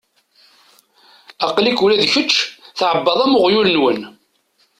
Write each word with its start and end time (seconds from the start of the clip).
Aql-ak 1.45 1.79
ula 1.85 2.01
d 2.01 2.03
kečč 2.11 2.31
tɛebbaḍ 2.77 3.19
am 3.25 3.35
uɣyul-nwen. 3.39 3.99